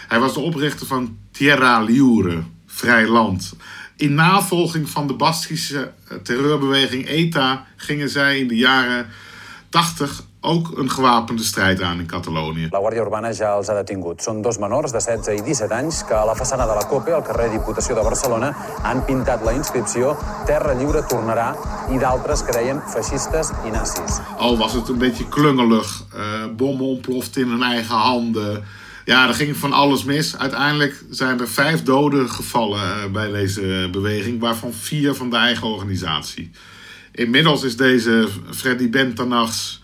Hij 0.08 0.20
was 0.20 0.34
de 0.34 0.40
oprichter 0.40 0.88
van 0.88 1.18
Tierra 1.32 1.82
Liure, 1.82 2.44
vrij 2.66 3.08
land. 3.08 3.56
In 3.96 4.14
navolging 4.14 4.90
van 4.90 5.08
de 5.08 5.14
Baskische 5.14 5.94
terreurbeweging 6.24 7.08
ETA 7.08 7.66
gingen 7.76 8.10
zij 8.10 8.40
in 8.40 8.48
de 8.48 8.56
jaren 8.56 9.08
80 9.70 10.24
ook 10.46 10.78
een 10.78 10.90
gewapende 10.90 11.44
strijd 11.44 11.82
aan 11.82 12.00
in 12.00 12.06
Catalonië. 12.06 12.68
La 12.72 12.80
Guàrdia 12.80 13.02
Urbana 13.02 13.32
ja 13.34 13.56
els 13.58 13.70
ha 13.70 13.76
detingut. 13.78 14.22
Són 14.24 14.42
dos 14.46 14.60
menors 14.62 14.94
de 14.94 15.02
16 15.02 15.34
i 15.34 15.42
17 15.44 15.74
anys 15.76 16.04
que 16.08 16.16
a 16.16 16.26
la 16.26 16.36
façana 16.38 16.68
de 16.70 16.76
la 16.78 16.86
COPE, 16.90 17.14
al 17.14 17.26
carrer 17.26 17.50
Diputació 17.52 17.98
de 17.98 18.04
Barcelona, 18.06 18.52
han 18.84 19.04
pintat 19.06 19.44
la 19.46 19.56
inscripció 19.58 20.14
Terra 20.46 20.76
Lliure 20.78 21.04
tornarà 21.10 21.50
i 21.94 22.00
d'altres 22.02 22.46
que 22.46 22.56
deien 22.56 22.82
feixistes 22.94 23.52
i 23.66 23.74
nazis. 23.74 24.22
Al 24.38 24.58
was 24.58 24.74
het 24.74 24.90
een 24.90 25.02
beetje 25.02 25.28
klungelig, 25.28 26.04
uh, 26.16 26.46
bommen 26.56 26.86
ontploft 26.86 27.38
in 27.38 27.50
hun 27.50 27.64
eigen 27.64 27.96
handen. 27.96 28.64
Ja, 29.06 29.28
er 29.28 29.34
ging 29.34 29.58
van 29.58 29.74
alles 29.74 30.04
mis. 30.04 30.38
Uiteindelijk 30.38 31.04
zijn 31.10 31.40
er 31.40 31.48
vijf 31.48 31.84
doden 31.84 32.30
gevallen 32.30 32.98
uh, 32.98 33.12
bij 33.12 33.32
deze 33.32 33.90
beweging, 33.92 34.40
waarvan 34.40 34.74
vier 34.74 35.14
van 35.14 35.30
de 35.30 35.38
eigen 35.38 35.68
organisatie. 35.68 36.52
Inmiddels 37.12 37.64
is 37.64 37.78
deze 37.78 38.28
Freddy 38.52 38.90
Bentanachs 38.90 39.84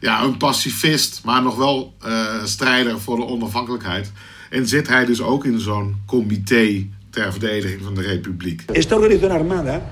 ja, 0.00 0.22
een 0.22 0.36
pacifist, 0.36 1.20
maar 1.24 1.42
nog 1.42 1.56
wel 1.56 1.94
uh, 2.06 2.44
strijder 2.44 3.00
voor 3.00 3.16
de 3.16 3.26
onafhankelijkheid. 3.26 4.12
En 4.50 4.66
zit 4.66 4.88
hij 4.88 5.04
dus 5.04 5.22
ook 5.22 5.44
in 5.44 5.58
zo'n 5.58 5.96
comité 6.06 6.86
ter 7.10 7.30
verdediging 7.32 7.82
van 7.82 7.94
de 7.94 8.02
republiek. 8.02 8.62
Esta 8.72 8.94
organización 8.94 9.30
armada 9.30 9.82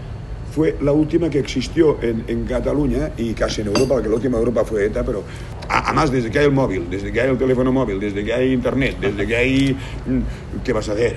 fue 0.50 0.74
la 0.80 0.92
última 0.92 1.28
que 1.28 1.38
existió 1.38 1.98
en, 2.00 2.22
en 2.26 2.46
Cataluña 2.46 3.10
y 3.16 3.32
casi 3.34 3.60
en 3.60 3.66
Europa, 3.66 3.94
porque 3.94 4.08
la 4.08 4.14
última 4.14 4.38
Europa 4.38 4.64
fue 4.64 4.84
ETA, 4.84 5.04
pero 5.04 5.24
además 5.68 6.10
desde 6.10 6.30
que 6.30 6.38
hay 6.38 6.44
el 6.44 6.52
móvil, 6.52 6.86
desde 6.90 7.12
que 7.12 7.20
hay 7.20 7.28
el 7.28 7.36
teléfono 7.36 7.72
móvil, 7.72 8.00
desde 8.00 8.24
que 8.24 8.32
hay 8.32 8.52
internet, 8.52 8.96
desde 9.00 9.26
que 9.26 9.36
hay... 9.36 9.76
Mm, 10.06 10.62
¿Qué 10.64 10.72
vas 10.72 10.88
a 10.88 10.92
hacer? 10.92 11.16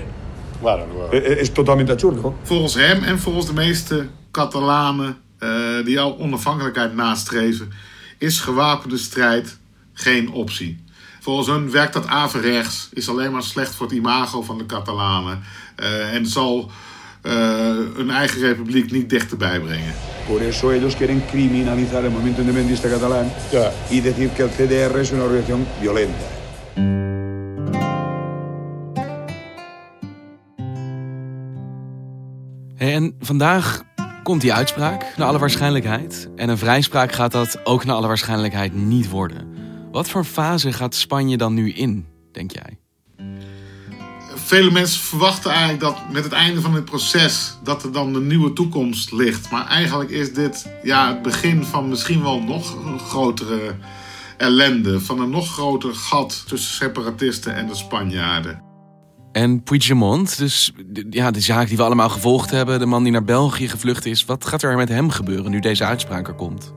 Claro, 0.60 0.86
claro. 0.86 1.12
Es 1.12 1.50
totalmente 1.50 1.92
absurdo. 1.92 2.34
Volgens 2.48 2.76
hem 2.76 3.04
en 3.04 3.18
volgens 3.18 3.46
de 3.46 3.52
meeste 3.52 4.08
Catalanen 4.30 5.16
uh, 5.42 5.84
die 5.84 5.98
al 5.98 6.16
onafhankelijkheid 6.18 6.94
nastreven 6.94 7.72
is 8.22 8.40
gewapende 8.40 8.98
strijd 8.98 9.58
geen 9.92 10.30
optie. 10.30 10.84
Volgens 11.20 11.48
hun 11.48 11.70
werkt 11.70 11.92
dat 11.92 12.06
averechts, 12.06 12.88
is 12.92 13.08
alleen 13.08 13.32
maar 13.32 13.42
slecht 13.42 13.74
voor 13.74 13.86
het 13.86 13.96
imago 13.96 14.42
van 14.42 14.58
de 14.58 14.66
Catalanen 14.66 15.42
uh, 15.80 16.14
en 16.14 16.26
zal 16.26 16.70
uh, 17.22 17.32
hun 17.94 18.10
eigen 18.10 18.40
republiek 18.40 18.90
niet 18.90 19.10
dichterbij 19.10 19.60
brengen. 19.60 19.94
Por 20.26 20.40
eso 20.40 20.70
ellos 20.70 20.96
quieren 20.96 21.22
criminalizar 21.26 22.04
el 22.04 22.10
movimiento 22.10 22.40
independentista 22.40 22.88
catalán 22.88 23.32
ja. 23.50 23.72
y 23.90 24.00
decir 24.00 24.28
que 24.28 24.42
el 24.42 24.50
CDR 24.50 24.98
es 24.98 25.10
una 25.10 25.22
organización 25.22 25.66
violenta. 25.80 26.26
En 32.76 33.14
vandaag 33.18 33.91
komt 34.22 34.40
die 34.40 34.52
uitspraak, 34.52 35.06
naar 35.16 35.26
alle 35.26 35.38
waarschijnlijkheid. 35.38 36.28
En 36.36 36.48
een 36.48 36.58
vrijspraak 36.58 37.12
gaat 37.12 37.32
dat 37.32 37.60
ook 37.64 37.84
naar 37.84 37.96
alle 37.96 38.06
waarschijnlijkheid 38.06 38.74
niet 38.74 39.10
worden. 39.10 39.48
Wat 39.92 40.08
voor 40.08 40.24
fase 40.24 40.72
gaat 40.72 40.94
Spanje 40.94 41.36
dan 41.36 41.54
nu 41.54 41.72
in, 41.72 42.06
denk 42.32 42.50
jij? 42.50 42.78
Vele 44.34 44.70
mensen 44.70 45.00
verwachten 45.00 45.50
eigenlijk 45.50 45.80
dat 45.80 46.10
met 46.10 46.24
het 46.24 46.32
einde 46.32 46.60
van 46.60 46.74
het 46.74 46.84
proces 46.84 47.56
dat 47.64 47.82
er 47.82 47.92
dan 47.92 48.14
een 48.14 48.26
nieuwe 48.26 48.52
toekomst 48.52 49.12
ligt. 49.12 49.50
Maar 49.50 49.66
eigenlijk 49.66 50.10
is 50.10 50.32
dit 50.32 50.68
ja, 50.82 51.08
het 51.08 51.22
begin 51.22 51.64
van 51.64 51.88
misschien 51.88 52.22
wel 52.22 52.40
nog 52.40 52.76
grotere 53.08 53.74
ellende. 54.36 55.00
Van 55.00 55.20
een 55.20 55.30
nog 55.30 55.52
groter 55.52 55.94
gat 55.94 56.44
tussen 56.46 56.74
separatisten 56.74 57.54
en 57.54 57.66
de 57.66 57.74
Spanjaarden. 57.74 58.71
En 59.32 59.62
Puigdemont, 59.62 60.38
dus 60.38 60.72
ja, 61.10 61.30
de 61.30 61.40
zaak 61.40 61.68
die 61.68 61.76
we 61.76 61.82
allemaal 61.82 62.08
gevolgd 62.08 62.50
hebben, 62.50 62.78
de 62.78 62.86
man 62.86 63.02
die 63.02 63.12
naar 63.12 63.24
België 63.24 63.68
gevlucht 63.68 64.06
is. 64.06 64.24
Wat 64.24 64.46
gaat 64.46 64.62
er 64.62 64.76
met 64.76 64.88
hem 64.88 65.10
gebeuren 65.10 65.50
nu 65.50 65.60
deze 65.60 65.84
uitspraak 65.84 66.28
er 66.28 66.34
komt? 66.34 66.72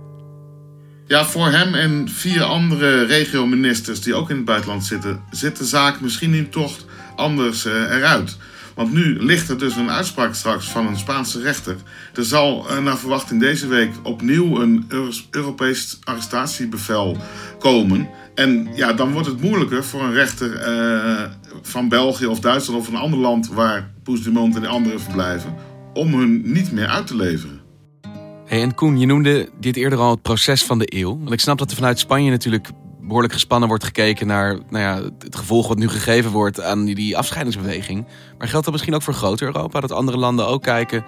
Ja, 1.07 1.25
voor 1.25 1.47
hem 1.47 1.73
en 1.73 2.09
vier 2.09 2.43
andere 2.43 3.05
regio-ministers 3.05 4.01
die 4.01 4.15
ook 4.15 4.29
in 4.29 4.35
het 4.35 4.45
buitenland 4.45 4.85
zitten, 4.85 5.21
zit 5.31 5.57
de 5.57 5.65
zaak 5.65 6.01
misschien 6.01 6.31
niet 6.31 6.51
toch 6.51 6.77
anders 7.15 7.65
uh, 7.65 7.73
eruit. 7.73 8.37
Want 8.75 8.93
nu 8.93 9.23
ligt 9.23 9.49
er 9.49 9.59
dus 9.59 9.75
een 9.75 9.89
uitspraak 9.89 10.35
straks 10.35 10.67
van 10.67 10.87
een 10.87 10.97
Spaanse 10.97 11.41
rechter. 11.41 11.75
Er 12.13 12.23
zal 12.23 12.65
uh, 12.69 12.83
naar 12.83 12.97
verwachting 12.97 13.39
deze 13.39 13.67
week 13.67 13.91
opnieuw 14.03 14.61
een 14.61 14.89
Europees 15.31 15.99
arrestatiebevel 16.03 17.17
komen. 17.59 18.09
En 18.35 18.67
ja, 18.75 18.93
dan 18.93 19.11
wordt 19.11 19.27
het 19.27 19.41
moeilijker 19.41 19.83
voor 19.83 20.03
een 20.03 20.13
rechter 20.13 20.67
uh, 20.67 21.21
van 21.61 21.89
België 21.89 22.25
of 22.25 22.39
Duitsland 22.39 22.79
of 22.79 22.87
een 22.87 22.95
ander 22.95 23.19
land 23.19 23.47
waar 23.47 23.91
Puigdemont 24.03 24.55
en 24.55 24.61
de 24.61 24.67
anderen 24.67 25.01
verblijven, 25.01 25.55
om 25.93 26.13
hun 26.13 26.41
niet 26.45 26.71
meer 26.71 26.87
uit 26.87 27.07
te 27.07 27.15
leveren. 27.15 27.61
Hey, 28.45 28.61
en 28.61 28.75
Koen, 28.75 28.99
je 28.99 29.05
noemde 29.05 29.49
dit 29.59 29.75
eerder 29.75 29.99
al 29.99 30.11
het 30.11 30.21
proces 30.21 30.63
van 30.63 30.79
de 30.79 30.95
eeuw. 30.95 31.17
Want 31.17 31.31
ik 31.31 31.39
snap 31.39 31.57
dat 31.57 31.69
er 31.69 31.75
vanuit 31.75 31.99
Spanje 31.99 32.31
natuurlijk 32.31 32.69
behoorlijk 33.01 33.33
gespannen 33.33 33.67
wordt 33.67 33.83
gekeken 33.83 34.27
naar 34.27 34.59
nou 34.69 34.83
ja, 34.83 35.09
het 35.19 35.35
gevolg 35.35 35.67
wat 35.67 35.77
nu 35.77 35.87
gegeven 35.87 36.31
wordt 36.31 36.61
aan 36.61 36.85
die 36.85 37.17
afscheidingsbeweging. 37.17 38.05
Maar 38.37 38.47
geldt 38.47 38.65
dat 38.65 38.73
misschien 38.73 38.95
ook 38.95 39.01
voor 39.01 39.13
groter 39.13 39.47
Europa? 39.47 39.79
Dat 39.79 39.91
andere 39.91 40.17
landen 40.17 40.47
ook 40.47 40.63
kijken, 40.63 41.03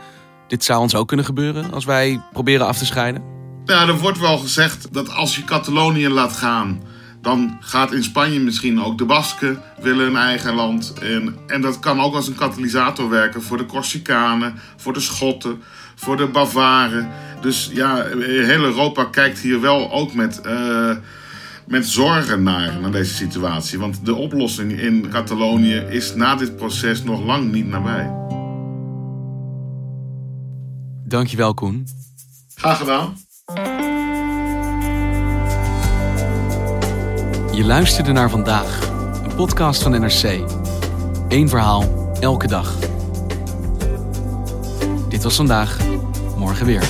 dit 0.47 0.63
zou 0.63 0.81
ons 0.81 0.95
ook 0.95 1.07
kunnen 1.07 1.25
gebeuren 1.25 1.71
als 1.73 1.85
wij 1.85 2.21
proberen 2.33 2.67
af 2.67 2.77
te 2.77 2.85
scheiden? 2.85 3.23
Ja, 3.65 3.87
er 3.87 3.97
wordt 3.97 4.19
wel 4.19 4.37
gezegd 4.37 4.93
dat 4.93 5.09
als 5.09 5.35
je 5.35 5.43
Catalonië 5.43 6.09
laat 6.09 6.33
gaan, 6.33 6.81
dan 7.27 7.57
gaat 7.59 7.93
in 7.93 8.03
Spanje 8.03 8.39
misschien 8.39 8.83
ook 8.83 8.97
de 8.97 9.05
Basken 9.05 9.61
willen 9.81 10.07
een 10.07 10.15
eigen 10.15 10.53
land. 10.53 10.93
En, 10.93 11.35
en 11.47 11.61
dat 11.61 11.79
kan 11.79 11.99
ook 11.99 12.15
als 12.15 12.27
een 12.27 12.35
katalysator 12.35 13.09
werken 13.09 13.41
voor 13.41 13.57
de 13.57 13.65
Corsicanen, 13.65 14.53
voor 14.77 14.93
de 14.93 14.99
Schotten, 14.99 15.61
voor 15.95 16.17
de 16.17 16.27
Bavaren. 16.27 17.09
Dus 17.41 17.69
ja, 17.73 18.03
heel 18.19 18.63
Europa 18.63 19.05
kijkt 19.05 19.39
hier 19.39 19.61
wel 19.61 19.91
ook 19.91 20.13
met, 20.13 20.41
uh, 20.45 20.95
met 21.65 21.85
zorgen 21.87 22.43
naar, 22.43 22.79
naar 22.81 22.91
deze 22.91 23.13
situatie. 23.13 23.79
Want 23.79 24.05
de 24.05 24.15
oplossing 24.15 24.79
in 24.79 25.09
Catalonië 25.09 25.75
is 25.75 26.15
na 26.15 26.35
dit 26.35 26.55
proces 26.55 27.03
nog 27.03 27.25
lang 27.25 27.51
niet 27.51 27.67
nabij. 27.67 28.11
Dankjewel, 31.05 31.53
Koen. 31.53 31.87
Graag 32.55 32.77
gedaan. 32.77 33.15
Je 37.57 37.65
luisterde 37.65 38.11
naar 38.11 38.29
vandaag, 38.29 38.89
een 39.23 39.35
podcast 39.35 39.83
van 39.83 39.91
NRC. 39.91 40.23
Eén 41.27 41.49
verhaal, 41.49 42.11
elke 42.19 42.47
dag. 42.47 42.75
Dit 45.09 45.23
was 45.23 45.35
vandaag, 45.35 45.77
morgen 46.35 46.65
weer. 46.65 46.83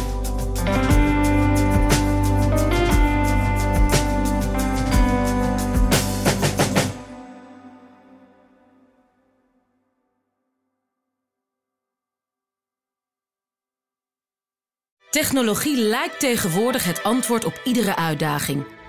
Technologie 15.10 15.78
lijkt 15.78 16.20
tegenwoordig 16.20 16.84
het 16.84 17.04
antwoord 17.04 17.46
op 17.46 17.62
iedere 17.64 17.96
uitdaging. 17.96 18.77